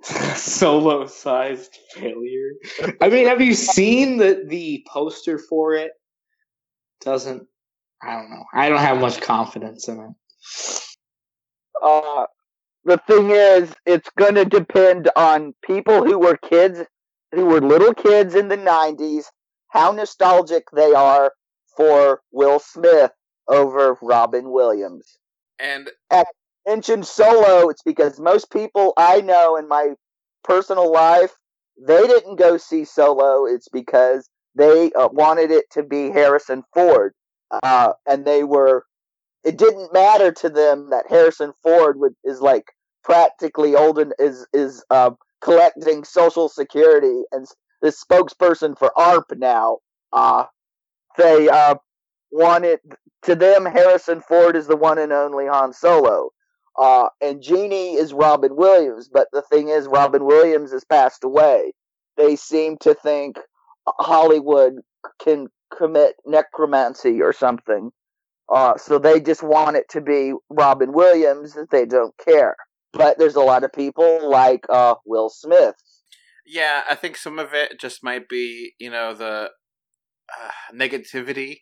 [0.36, 2.52] Solo sized failure.
[3.00, 5.90] I mean, have you seen the the poster for it?
[7.00, 7.46] Doesn't
[8.02, 8.44] I don't know.
[8.54, 10.10] I don't have much confidence in it.
[11.82, 12.26] Uh,
[12.88, 16.80] the thing is, it's going to depend on people who were kids,
[17.32, 19.24] who were little kids in the 90s,
[19.68, 21.32] how nostalgic they are
[21.76, 23.12] for Will Smith
[23.46, 25.18] over Robin Williams.
[25.58, 26.26] And at
[26.66, 29.94] Mentioned solo, it's because most people I know in my
[30.44, 31.34] personal life,
[31.78, 33.46] they didn't go see solo.
[33.46, 37.14] It's because they uh, wanted it to be Harrison Ford.
[37.62, 38.84] Uh, and they were
[39.44, 42.64] it didn't matter to them that Harrison Ford would, is like
[43.08, 49.38] practically old and is is uh, collecting Social Security and s- the spokesperson for AARP
[49.38, 49.78] now.
[50.12, 50.46] Uh,
[51.18, 51.76] they uh,
[52.32, 52.80] wanted
[53.24, 56.30] to them Harrison Ford is the one and only Han Solo.
[56.78, 61.72] Uh, and Genie is Robin Williams, but the thing is, Robin Williams has passed away.
[62.16, 63.38] They seem to think
[63.88, 64.74] Hollywood
[65.22, 67.92] can commit necromancy or something.
[68.52, 71.56] Uh, so they just want it to be Robin Williams.
[71.70, 72.56] They don't care.
[72.92, 75.74] But there's a lot of people like uh, Will Smith.
[76.46, 79.50] yeah, I think some of it just might be, you know, the
[80.30, 81.58] uh, negativity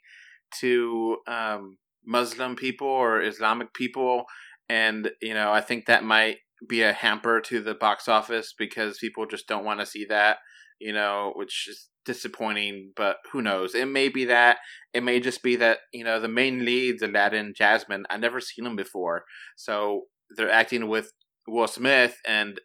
[0.61, 4.25] to um, Muslim people or Islamic people,
[4.69, 6.37] and you know, I think that might
[6.69, 10.39] be a hamper to the box office because people just don't want to see that,
[10.81, 12.93] you know, which is disappointing.
[12.97, 13.75] But who knows?
[13.75, 14.59] It may be that.
[14.95, 18.05] It may just be that you know the main leads, Aladdin, Jasmine.
[18.09, 19.25] I've never seen them before,
[19.57, 20.03] so
[20.37, 21.13] they're acting with
[21.47, 22.61] Will Smith, and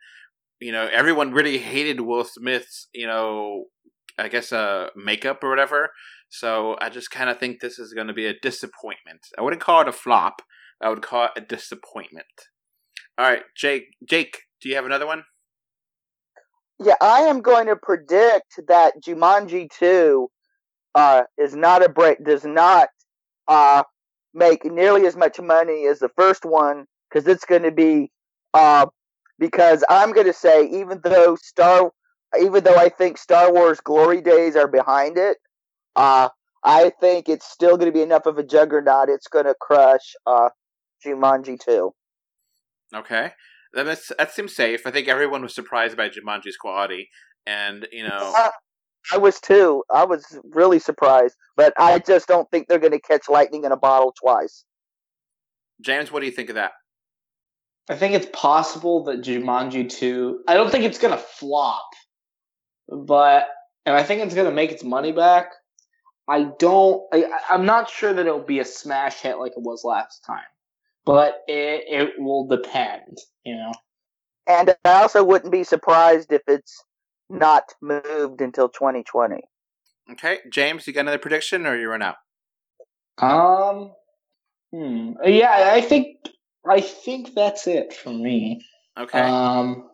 [0.59, 3.65] you know everyone really hated Will Smith's, you know,
[4.17, 5.89] I guess uh makeup or whatever.
[6.29, 9.27] So I just kind of think this is going to be a disappointment.
[9.37, 10.41] I wouldn't call it a flop.
[10.81, 12.25] I would call it a disappointment.
[13.17, 13.83] All right, Jake.
[14.07, 15.23] Jake, do you have another one?
[16.79, 20.27] Yeah, I am going to predict that Jumanji 2
[20.95, 22.89] uh, is not a break, does not
[23.47, 23.83] uh,
[24.33, 28.11] make nearly as much money as the first one because it's going to be
[28.53, 28.85] uh,
[29.39, 31.91] because I'm going to say even though Star
[32.39, 35.37] even though I think Star Wars glory days are behind it,
[35.95, 36.29] uh,
[36.63, 39.09] I think it's still going to be enough of a juggernaut.
[39.09, 40.49] It's going to crush uh,
[41.05, 41.93] Jumanji 2.
[42.95, 43.31] Okay,
[43.73, 44.85] that makes, that seems safe.
[44.85, 47.09] I think everyone was surprised by Jumanji's quality,
[47.45, 48.33] and you know,
[49.11, 49.83] I was too.
[49.93, 53.71] I was really surprised, but I just don't think they're going to catch lightning in
[53.71, 54.63] a bottle twice.
[55.81, 56.73] James, what do you think of that?
[57.89, 60.43] I think it's possible that Jumanji 2.
[60.47, 61.89] I don't think it's going to flop,
[62.87, 63.47] but.
[63.83, 65.53] And I think it's going to make its money back.
[66.27, 67.01] I don't.
[67.11, 70.23] I, I- I'm not sure that it'll be a smash hit like it was last
[70.23, 70.45] time,
[71.03, 73.71] but it, it will depend, you know?
[74.45, 76.83] And I also wouldn't be surprised if it's
[77.27, 79.41] not moved until 2020.
[80.11, 82.17] Okay, James, you got another prediction, or you run out?
[83.17, 83.93] Um.
[84.71, 85.13] Hmm.
[85.25, 86.17] Yeah, I think
[86.67, 88.61] I think that's it for me.
[88.99, 89.89] Okay, Um.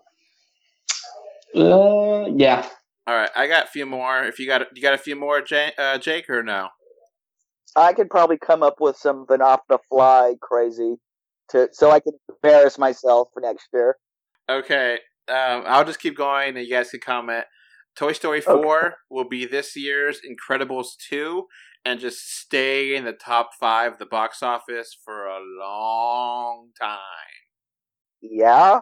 [1.55, 2.25] Uh.
[2.35, 2.67] Yeah.
[3.07, 3.29] all right.
[3.35, 4.23] I got a few more.
[4.23, 6.69] If you got you got a few more, Jake, uh, Jake or no?
[7.75, 10.95] I could probably come up with something off the fly crazy
[11.49, 13.95] to so I can embarrass myself for next year.
[14.49, 14.95] Okay,
[15.29, 17.45] um, I'll just keep going, and you guys can comment.
[17.95, 18.51] Toy Story Okay.
[18.51, 21.45] Four will be this year's Incredibles Two,
[21.87, 26.99] and just stay in the top five of the box office for a long time.
[28.21, 28.81] Yeah,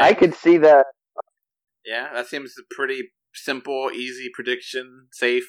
[0.00, 0.18] I James?
[0.18, 0.86] could see that.
[1.84, 5.08] Yeah, that seems a pretty simple, easy prediction.
[5.12, 5.46] Safe.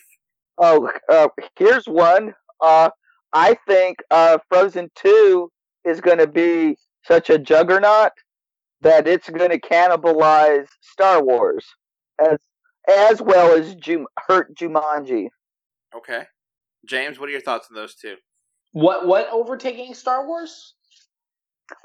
[0.58, 2.34] Oh, uh, here's one.
[2.62, 2.90] Uh,
[3.32, 5.50] I think uh, Frozen 2
[5.86, 8.12] is going to be such a juggernaut
[8.82, 11.66] that it's going to cannibalize Star Wars
[12.20, 12.38] as
[12.90, 15.28] as well as Jum- hurt Jumanji.
[15.96, 16.24] Okay,
[16.88, 18.16] James, what are your thoughts on those two?
[18.72, 20.74] What what overtaking Star Wars?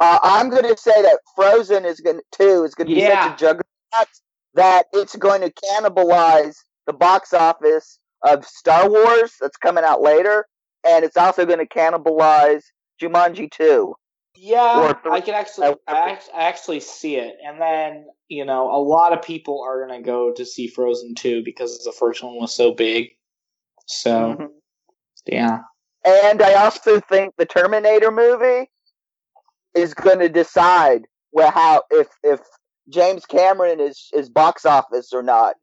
[0.01, 3.01] Uh, I'm going to say that Frozen is going to 2 is going to be
[3.01, 3.25] Yeah.
[3.25, 4.09] such a juggernaut
[4.55, 6.55] that it's going to cannibalize
[6.87, 10.47] the box office of Star Wars that's coming out later,
[10.87, 12.63] and it's also going to cannibalize
[13.01, 13.95] Jumanji 2.
[14.35, 19.13] Yeah, I can actually, I I actually see it, and then you know, a lot
[19.13, 22.73] of people are gonna go to see Frozen two because the first one was so
[22.73, 23.11] big.
[23.87, 24.62] So Mhm.
[25.27, 25.61] Yeah,
[26.05, 28.71] And I also think the Terminator movie
[29.75, 32.41] is going to decide where how if if
[32.89, 35.55] James Cameron is is box office or not.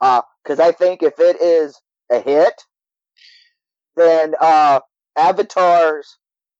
[0.00, 2.54] Because I think if it is a hit,
[3.96, 4.80] then uh,
[5.16, 6.18] Avatars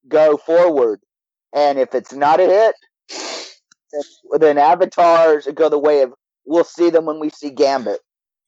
[0.08, 1.00] go forward,
[1.54, 2.74] and if it's not a hit,
[3.92, 6.12] then, then Avatars go the way of
[6.44, 8.00] we'll see them when we see Gambit.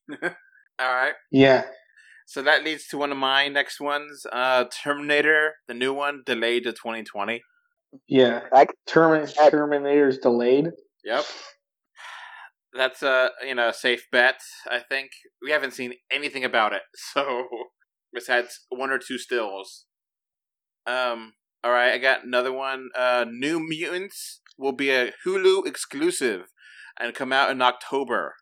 [0.23, 0.29] All
[0.81, 1.15] right.
[1.31, 1.65] yeah,
[2.31, 4.25] So that leads to one of my next ones.
[4.31, 7.43] Uh, Terminator, the new one, delayed to 2020.
[8.07, 8.43] yeah.
[8.53, 10.69] I, Termin- Terminator's delayed.
[11.05, 11.25] Yep.
[12.73, 14.39] That's a you know safe bet.
[14.71, 15.11] I think
[15.43, 17.49] we haven't seen anything about it, so
[18.15, 19.87] besides one or two stills.
[20.87, 21.33] Um.
[21.65, 22.91] All right, I got another one.
[22.97, 26.43] Uh, New Mutants will be a Hulu exclusive
[26.99, 28.35] and come out in October.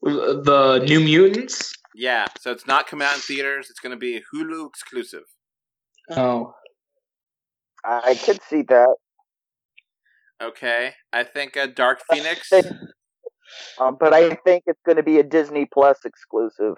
[0.00, 1.74] The New Mutants.
[1.94, 3.68] Yeah, so it's not coming out in theaters.
[3.70, 5.24] It's going to be a Hulu exclusive.
[6.10, 6.54] Oh,
[7.84, 8.94] I could see that.
[10.42, 12.52] Okay, I think uh, Dark Phoenix.
[13.80, 16.74] Um, but I think it's going to be a Disney Plus exclusive.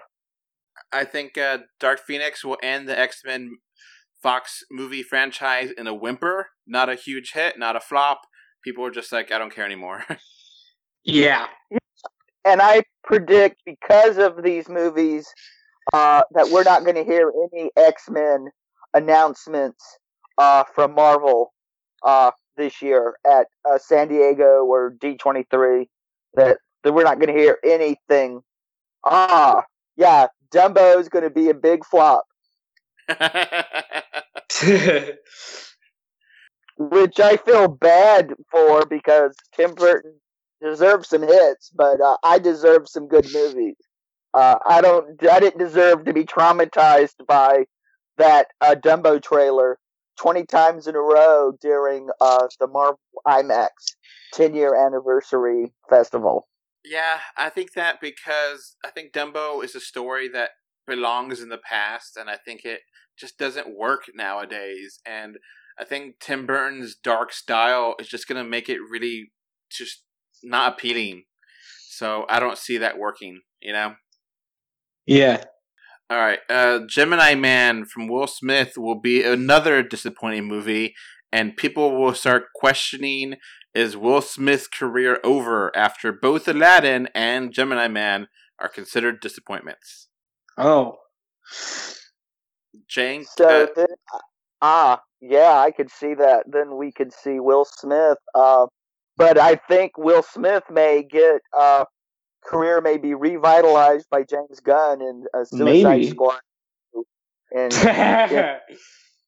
[0.91, 3.57] I think uh, Dark Phoenix will end the X Men
[4.21, 6.47] Fox movie franchise in a whimper.
[6.67, 8.21] Not a huge hit, not a flop.
[8.63, 10.03] People are just like, I don't care anymore.
[11.03, 11.47] yeah.
[12.45, 15.27] And I predict because of these movies
[15.93, 18.47] uh, that we're not going to hear any X Men
[18.93, 19.97] announcements
[20.37, 21.53] uh, from Marvel
[22.03, 25.87] uh, this year at uh, San Diego or D23.
[26.35, 28.41] That, that we're not going to hear anything.
[29.05, 29.63] Ah,
[29.97, 32.25] yeah, Dumbo is going to be a big flop,
[36.77, 40.20] which I feel bad for because Tim Burton
[40.61, 43.75] deserves some hits, but uh, I deserve some good movies.
[44.33, 45.21] Uh, I don't.
[45.29, 47.65] I didn't deserve to be traumatized by
[48.17, 49.77] that uh, Dumbo trailer
[50.17, 53.69] twenty times in a row during uh, the Marvel IMAX
[54.33, 56.47] ten year anniversary festival.
[56.85, 60.51] yeah, I think that because I think Dumbo is a story that
[60.87, 62.81] belongs in the past, and I think it
[63.17, 64.99] just doesn't work nowadays.
[65.05, 65.37] And
[65.77, 69.31] I think Tim Burton's dark style is just going to make it really
[69.69, 70.03] just
[70.43, 71.23] not appealing.
[71.89, 73.95] So I don't see that working, you know?
[75.05, 75.43] Yeah.
[76.09, 76.39] All right.
[76.49, 80.93] Uh, Gemini Man from Will Smith will be another disappointing movie,
[81.31, 83.35] and people will start questioning
[83.73, 88.27] is Will Smith's career over after both Aladdin and Gemini Man
[88.59, 90.09] are considered disappointments.
[90.57, 90.97] Oh.
[92.87, 93.87] Jane, So uh, then,
[94.61, 96.43] ah, yeah, I could see that.
[96.47, 98.17] Then we could see Will Smith.
[98.35, 98.67] Uh,
[99.21, 101.85] but I think Will Smith may get uh,
[102.43, 106.09] career may be revitalized by James Gunn in a Suicide Maybe.
[106.09, 106.39] Squad
[107.51, 108.57] in yeah.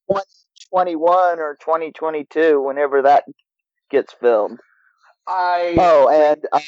[0.09, 3.25] 2021 or 2022, whenever that
[3.91, 4.59] gets filmed.
[5.27, 5.75] I.
[5.77, 6.59] Oh, and uh,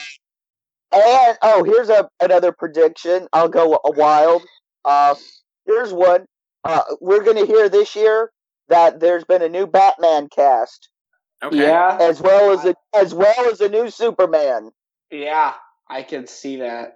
[0.93, 3.27] and oh, here's a another prediction.
[3.33, 4.43] I'll go a wild.
[4.85, 5.15] Uh,
[5.65, 6.25] here's one.
[6.63, 8.29] Uh, we're gonna hear this year
[8.69, 10.89] that there's been a new Batman cast,
[11.45, 11.57] okay.
[11.57, 11.97] Yeah.
[11.99, 14.71] as well as a as well as a new Superman,
[15.11, 15.53] Yeah.
[15.89, 16.93] I can see that.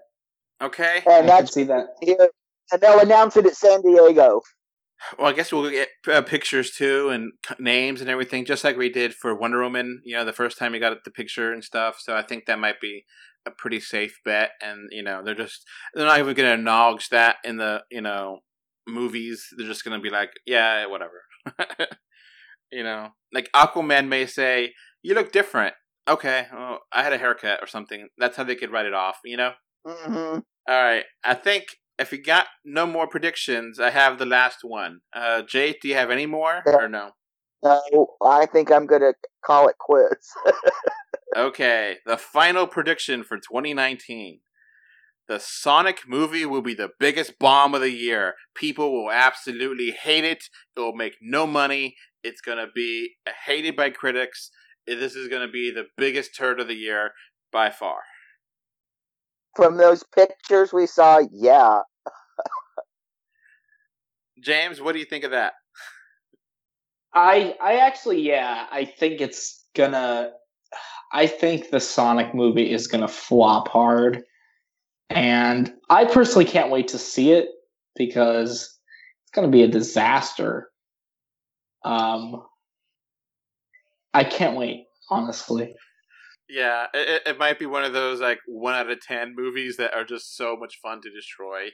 [0.61, 1.03] Okay.
[1.05, 1.87] And I and can see that.
[2.01, 2.29] here.
[2.71, 4.41] And they'll announce it at San Diego.
[5.17, 8.89] Well, I guess we'll get uh, pictures too and names and everything, just like we
[8.89, 10.01] did for Wonder Woman.
[10.03, 11.97] You know, the first time we got the picture and stuff.
[11.99, 13.05] So I think that might be
[13.45, 14.51] a pretty safe bet.
[14.61, 18.01] And you know, they're just they're not even going to acknowledge that in the you
[18.01, 18.39] know
[18.87, 19.45] movies.
[19.57, 21.21] They're just going to be like, yeah, whatever.
[22.71, 25.75] you know, like Aquaman may say, "You look different."
[26.07, 28.07] Okay, well, I had a haircut or something.
[28.17, 29.17] That's how they could write it off.
[29.25, 29.51] You know.
[29.85, 31.05] hmm All right.
[31.23, 31.65] I think
[31.97, 34.99] if we got no more predictions, I have the last one.
[35.13, 36.75] Uh, Jay, do you have any more Yeah.
[36.77, 37.11] or no?
[37.61, 37.79] Uh,
[38.25, 39.13] I think I'm gonna
[39.45, 40.33] call it quits.
[41.37, 41.97] Okay.
[42.07, 44.39] The final prediction for 2019.
[45.29, 48.33] The Sonic movie will be the biggest bomb of the year.
[48.55, 50.45] People will absolutely hate it.
[50.75, 51.95] It will make no money.
[52.23, 53.11] It's going to be
[53.45, 54.49] hated by critics.
[54.87, 57.11] This is going to be the biggest turd of the year
[57.51, 57.99] by far.
[59.55, 61.81] From those pictures we saw, yeah,
[64.43, 65.53] James, what do you think of that?
[67.13, 70.31] I I actually yeah, I think it's gonna
[71.11, 74.23] I think the Sonic movie is gonna flop hard.
[75.09, 77.49] And I personally can't wait to see it
[77.95, 78.79] because
[79.23, 80.69] it's going to be a disaster.
[81.83, 82.43] Um,
[84.13, 85.73] I can't wait, honestly.
[86.49, 89.93] Yeah, it, it might be one of those like one out of ten movies that
[89.93, 91.69] are just so much fun to destroy.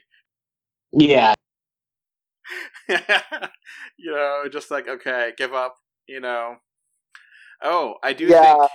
[0.92, 1.34] Yeah,
[2.88, 5.76] you know, just like okay, give up.
[6.06, 6.56] You know.
[7.62, 8.56] Oh, I do Yeah.
[8.56, 8.70] think.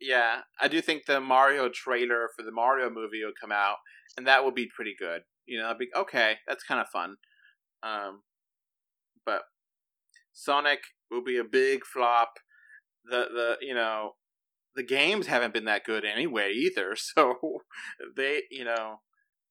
[0.00, 3.76] Yeah, I do think the Mario trailer for the Mario movie will come out,
[4.16, 5.22] and that will be pretty good.
[5.46, 6.36] You know, be okay.
[6.46, 7.16] That's kind of fun.
[7.82, 8.22] Um,
[9.26, 9.42] but
[10.32, 12.34] Sonic will be a big flop.
[13.04, 14.12] The the you know
[14.74, 16.96] the games haven't been that good anyway either.
[17.16, 17.36] So
[18.16, 19.00] they you know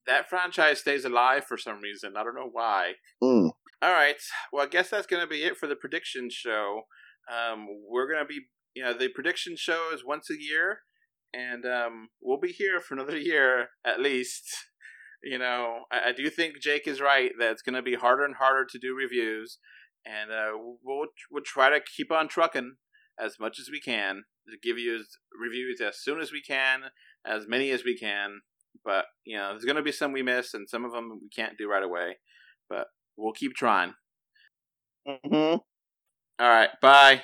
[0.05, 2.13] that franchise stays alive for some reason.
[2.17, 2.93] I don't know why.
[3.23, 3.51] Mm.
[3.81, 4.15] All right.
[4.51, 6.83] Well, I guess that's going to be it for the prediction show.
[7.31, 8.41] Um, we're going to be,
[8.73, 10.79] you know, the prediction show is once a year,
[11.33, 14.43] and um, we'll be here for another year at least.
[15.23, 18.25] You know, I, I do think Jake is right that it's going to be harder
[18.25, 19.57] and harder to do reviews,
[20.05, 20.51] and uh,
[20.83, 22.75] we'll we'll try to keep on trucking
[23.19, 26.81] as much as we can to give you as- reviews as soon as we can,
[27.25, 28.41] as many as we can.
[28.83, 31.29] But you know, there's going to be some we miss, and some of them we
[31.29, 32.17] can't do right away.
[32.69, 33.93] But we'll keep trying.
[35.07, 35.61] hmm All
[36.39, 37.21] right, bye.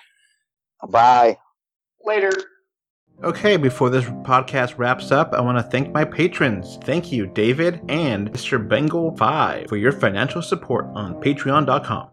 [0.88, 1.38] Bye.
[2.02, 2.32] later.
[3.22, 6.80] Okay, before this podcast wraps up, I want to thank my patrons.
[6.84, 8.66] Thank you, David and Mr.
[8.66, 12.08] Bengal5 for your financial support on patreon.com.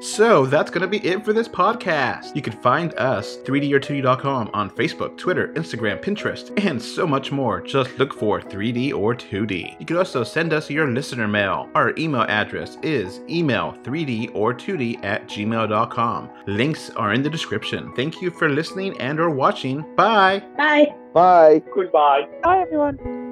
[0.00, 2.34] So that's going to be it for this podcast.
[2.34, 7.30] You can find us 3D or 2D.com on Facebook, Twitter, Instagram, Pinterest, and so much
[7.30, 7.60] more.
[7.60, 9.78] Just look for 3D or 2D.
[9.78, 11.68] You can also send us your listener mail.
[11.74, 16.30] Our email address is email 3D or 2D at gmail.com.
[16.46, 17.92] Links are in the description.
[17.94, 19.84] Thank you for listening and or watching.
[19.96, 20.42] Bye.
[20.56, 20.94] Bye.
[21.12, 21.62] Bye.
[21.74, 22.26] Goodbye.
[22.42, 23.29] Bye, everyone.